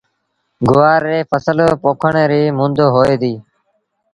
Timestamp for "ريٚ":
2.31-2.47